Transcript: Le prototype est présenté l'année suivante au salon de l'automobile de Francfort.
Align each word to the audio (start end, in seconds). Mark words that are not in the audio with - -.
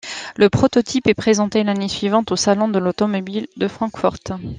Le 0.35 0.49
prototype 0.49 1.05
est 1.07 1.13
présenté 1.13 1.63
l'année 1.63 1.87
suivante 1.87 2.31
au 2.31 2.35
salon 2.35 2.67
de 2.67 2.79
l'automobile 2.79 3.45
de 3.55 3.67
Francfort. 3.67 4.15